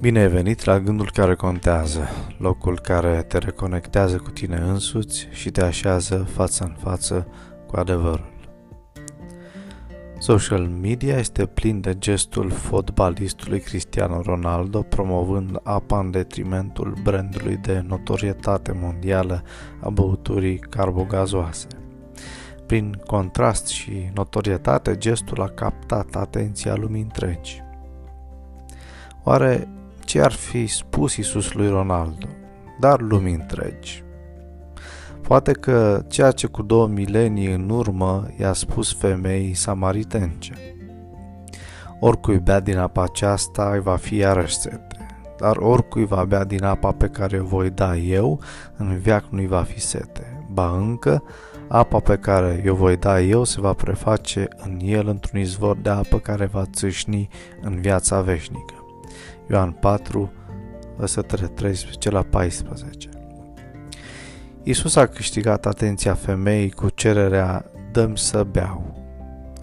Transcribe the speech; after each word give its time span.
Bine 0.00 0.20
ai 0.20 0.28
venit 0.28 0.64
la 0.64 0.80
gândul 0.80 1.10
care 1.12 1.34
contează, 1.34 2.08
locul 2.36 2.78
care 2.80 3.22
te 3.22 3.38
reconectează 3.38 4.16
cu 4.16 4.30
tine 4.30 4.56
însuți 4.56 5.28
și 5.30 5.50
te 5.50 5.62
așează 5.62 6.16
față 6.16 6.64
în 6.64 6.74
față 6.78 7.26
cu 7.66 7.76
adevărul. 7.76 8.32
Social 10.18 10.66
media 10.66 11.16
este 11.16 11.46
plin 11.46 11.80
de 11.80 11.98
gestul 11.98 12.50
fotbalistului 12.50 13.60
Cristiano 13.60 14.20
Ronaldo 14.20 14.82
promovând 14.82 15.60
apa 15.62 15.98
în 15.98 16.10
detrimentul 16.10 16.94
brandului 17.02 17.56
de 17.56 17.84
notorietate 17.86 18.72
mondială 18.80 19.42
a 19.80 19.88
băuturii 19.88 20.58
carbogazoase. 20.58 21.66
Prin 22.66 23.00
contrast 23.06 23.66
și 23.66 24.10
notorietate, 24.14 24.96
gestul 24.96 25.42
a 25.42 25.48
captat 25.48 26.14
atenția 26.14 26.74
lumii 26.74 27.02
întregi. 27.02 27.62
Oare 29.24 29.68
ce 30.08 30.20
ar 30.20 30.32
fi 30.32 30.66
spus 30.66 31.16
Isus 31.16 31.52
lui 31.52 31.68
Ronaldo, 31.68 32.26
dar 32.80 33.00
lumii 33.00 33.34
întregi? 33.34 34.04
Poate 35.22 35.52
că 35.52 36.04
ceea 36.06 36.30
ce 36.30 36.46
cu 36.46 36.62
două 36.62 36.86
milenii 36.86 37.52
în 37.52 37.70
urmă 37.70 38.26
i-a 38.38 38.52
spus 38.52 38.94
femeii 38.94 39.54
samaritence. 39.54 40.52
Oricui 42.00 42.38
bea 42.38 42.60
din 42.60 42.78
apa 42.78 43.02
aceasta 43.02 43.70
îi 43.72 43.80
va 43.80 43.96
fi 43.96 44.16
iarăși 44.16 44.56
sete, 44.56 45.06
dar 45.38 45.56
oricui 45.56 46.04
va 46.04 46.24
bea 46.24 46.44
din 46.44 46.64
apa 46.64 46.92
pe 46.92 47.06
care 47.06 47.40
o 47.40 47.44
voi 47.44 47.70
da 47.70 47.96
eu, 47.96 48.40
în 48.76 48.98
viac 48.98 49.24
nu-i 49.30 49.46
va 49.46 49.62
fi 49.62 49.80
sete. 49.80 50.46
Ba 50.52 50.70
încă, 50.70 51.22
apa 51.68 51.98
pe 51.98 52.16
care 52.16 52.64
o 52.68 52.74
voi 52.74 52.96
da 52.96 53.20
eu 53.20 53.44
se 53.44 53.60
va 53.60 53.72
preface 53.72 54.48
în 54.56 54.78
el 54.82 55.08
într-un 55.08 55.40
izvor 55.40 55.76
de 55.76 55.90
apă 55.90 56.18
care 56.18 56.46
va 56.46 56.64
țâșni 56.72 57.28
în 57.60 57.80
viața 57.80 58.20
veșnică. 58.20 58.77
Ioan 59.50 59.70
4, 59.70 60.32
versetele 60.96 61.46
13 61.46 62.10
la 62.10 62.22
14. 62.22 63.08
Isus 64.62 64.96
a 64.96 65.06
câștigat 65.06 65.66
atenția 65.66 66.14
femeii 66.14 66.70
cu 66.70 66.88
cererea 66.88 67.64
dăm 67.92 68.14
să 68.14 68.42
beau. 68.42 68.96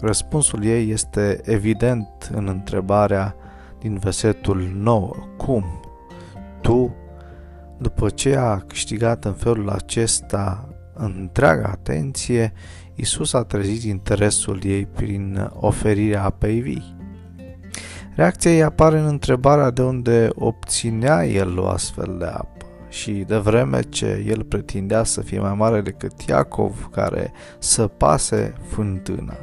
Răspunsul 0.00 0.64
ei 0.64 0.90
este 0.90 1.40
evident 1.44 2.30
în 2.32 2.48
întrebarea 2.48 3.34
din 3.78 3.98
versetul 3.98 4.70
9. 4.74 5.14
Cum? 5.36 5.64
Tu, 6.60 6.94
după 7.78 8.08
ce 8.08 8.36
a 8.36 8.58
câștigat 8.58 9.24
în 9.24 9.32
felul 9.32 9.68
acesta 9.68 10.68
întreaga 10.94 11.68
atenție, 11.68 12.52
Isus 12.94 13.32
a 13.32 13.42
trezit 13.42 13.82
interesul 13.82 14.60
ei 14.64 14.86
prin 14.86 15.50
oferirea 15.52 16.24
apei 16.24 16.60
vii. 16.60 16.95
Reacția 18.16 18.50
ei 18.50 18.62
apare 18.62 18.98
în 18.98 19.06
întrebarea 19.06 19.70
de 19.70 19.82
unde 19.82 20.28
obținea 20.34 21.26
el 21.26 21.58
o 21.58 21.68
astfel 21.68 22.16
de 22.18 22.24
apă 22.24 22.64
și 22.88 23.12
de 23.12 23.36
vreme 23.36 23.80
ce 23.80 24.24
el 24.26 24.44
pretindea 24.44 25.04
să 25.04 25.20
fie 25.20 25.40
mai 25.40 25.54
mare 25.54 25.80
decât 25.80 26.20
Iacov 26.20 26.88
care 26.92 27.32
să 27.58 27.86
pase 27.86 28.54
fântâna. 28.68 29.36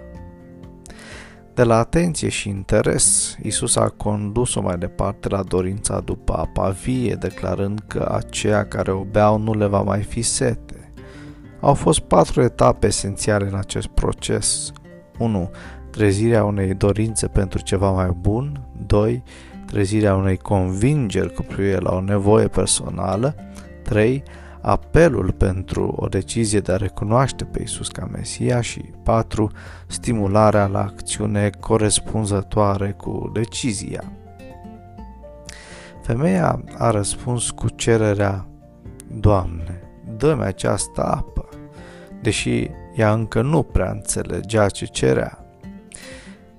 De 1.53 1.63
la 1.63 1.77
atenție 1.77 2.29
și 2.29 2.49
interes, 2.49 3.37
Isus 3.41 3.75
a 3.75 3.89
condus-o 3.89 4.61
mai 4.61 4.77
departe 4.77 5.27
la 5.29 5.43
dorința 5.43 5.99
după 5.99 6.33
apa 6.37 6.69
vie, 6.69 7.15
declarând 7.15 7.83
că 7.87 8.11
aceia 8.15 8.65
care 8.65 8.91
o 8.91 9.03
beau 9.03 9.37
nu 9.37 9.53
le 9.53 9.65
va 9.65 9.81
mai 9.81 10.01
fi 10.01 10.21
sete. 10.21 10.93
Au 11.59 11.73
fost 11.73 11.99
patru 11.99 12.41
etape 12.41 12.87
esențiale 12.87 13.47
în 13.47 13.55
acest 13.55 13.87
proces. 13.87 14.71
1 15.17 15.49
trezirea 15.93 16.43
unei 16.43 16.73
dorințe 16.73 17.27
pentru 17.27 17.61
ceva 17.61 17.91
mai 17.91 18.17
bun, 18.19 18.67
2. 18.85 19.23
trezirea 19.65 20.15
unei 20.15 20.37
convingeri 20.37 21.33
cu 21.33 21.41
privire 21.41 21.77
la 21.77 21.95
o 21.95 22.01
nevoie 22.01 22.47
personală, 22.47 23.35
3. 23.83 24.23
apelul 24.61 25.31
pentru 25.31 25.93
o 25.97 26.07
decizie 26.07 26.59
de 26.59 26.71
a 26.71 26.75
recunoaște 26.75 27.43
pe 27.43 27.61
Isus 27.61 27.87
ca 27.87 28.05
Mesia 28.11 28.61
și 28.61 28.79
4. 29.03 29.51
stimularea 29.87 30.65
la 30.65 30.79
acțiune 30.79 31.49
corespunzătoare 31.59 32.91
cu 32.91 33.29
decizia. 33.33 34.03
Femeia 36.01 36.63
a 36.77 36.91
răspuns 36.91 37.51
cu 37.51 37.69
cererea, 37.69 38.47
Doamne, 39.19 39.81
dă-mi 40.17 40.43
această 40.43 41.03
apă, 41.03 41.49
deși 42.21 42.69
ea 42.95 43.13
încă 43.13 43.41
nu 43.41 43.63
prea 43.63 43.91
înțelegea 43.91 44.69
ce 44.69 44.85
cerea. 44.85 45.42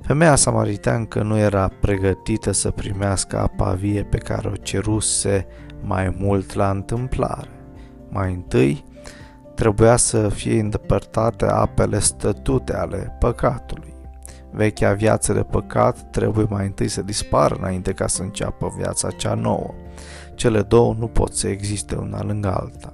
Femeia 0.07 0.35
samariteancă 0.35 1.23
nu 1.23 1.39
era 1.39 1.69
pregătită 1.81 2.53
să 2.53 2.71
primească 2.71 3.39
apa 3.39 3.73
vie 3.73 4.03
pe 4.03 4.17
care 4.17 4.49
o 4.49 4.57
ceruse 4.57 5.47
mai 5.83 6.17
mult 6.19 6.55
la 6.55 6.71
întâmplare. 6.71 7.49
Mai 8.09 8.33
întâi, 8.33 8.85
trebuia 9.55 9.97
să 9.97 10.29
fie 10.29 10.61
îndepărtate 10.61 11.45
apele 11.45 11.99
stătute 11.99 12.75
ale 12.75 13.17
păcatului. 13.19 13.95
Vechea 14.51 14.93
viață 14.93 15.33
de 15.33 15.43
păcat 15.43 16.11
trebuie 16.11 16.47
mai 16.49 16.67
întâi 16.67 16.89
să 16.89 17.03
dispară 17.03 17.55
înainte 17.59 17.93
ca 17.93 18.07
să 18.07 18.23
înceapă 18.23 18.75
viața 18.77 19.11
cea 19.11 19.35
nouă. 19.35 19.75
Cele 20.35 20.63
două 20.63 20.95
nu 20.99 21.07
pot 21.07 21.35
să 21.35 21.49
existe 21.49 21.95
una 21.95 22.23
lângă 22.23 22.49
alta. 22.49 22.93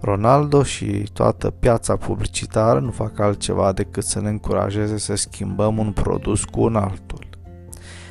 Ronaldo 0.00 0.62
și 0.62 1.08
toată 1.12 1.50
piața 1.50 1.96
publicitară 1.96 2.80
nu 2.80 2.90
fac 2.90 3.18
altceva 3.18 3.72
decât 3.72 4.04
să 4.04 4.20
ne 4.20 4.28
încurajeze 4.28 4.98
să 4.98 5.14
schimbăm 5.14 5.78
un 5.78 5.92
produs 5.92 6.44
cu 6.44 6.60
un 6.60 6.76
altul. 6.76 7.26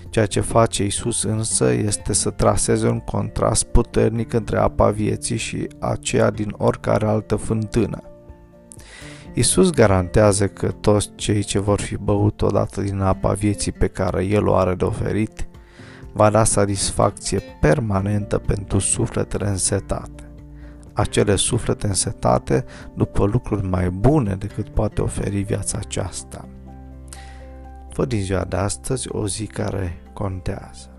Ceea 0.09 0.25
ce 0.25 0.39
face 0.39 0.85
Isus 0.85 1.23
însă 1.23 1.71
este 1.71 2.13
să 2.13 2.29
traseze 2.29 2.87
un 2.87 2.99
contrast 2.99 3.63
puternic 3.63 4.33
între 4.33 4.57
apa 4.57 4.89
vieții 4.89 5.37
și 5.37 5.67
aceea 5.79 6.29
din 6.29 6.53
oricare 6.57 7.05
altă 7.05 7.35
fântână. 7.35 8.01
Isus 9.33 9.69
garantează 9.69 10.47
că 10.47 10.71
toți 10.71 11.09
cei 11.15 11.43
ce 11.43 11.59
vor 11.59 11.79
fi 11.79 11.95
băut 11.95 12.41
odată 12.41 12.81
din 12.81 12.99
apa 12.99 13.31
vieții 13.31 13.71
pe 13.71 13.87
care 13.87 14.25
El 14.25 14.47
o 14.47 14.55
are 14.55 14.75
de 14.75 14.83
oferit, 14.83 15.47
va 16.13 16.29
da 16.29 16.43
satisfacție 16.43 17.41
permanentă 17.61 18.37
pentru 18.37 18.79
sufletele 18.79 19.47
însetate 19.47 20.26
acele 20.97 21.35
suflete 21.35 21.87
însetate 21.87 22.65
după 22.95 23.25
lucruri 23.25 23.67
mai 23.67 23.89
bune 23.89 24.35
decât 24.35 24.69
poate 24.69 25.01
oferi 25.01 25.41
viața 25.41 25.77
aceasta. 25.77 26.47
Fă 27.89 28.05
din 28.05 28.21
ziua 28.21 28.43
de 28.43 28.55
astăzi 28.55 29.07
o 29.11 29.27
zi 29.27 29.45
care 29.45 30.01
contează. 30.13 30.96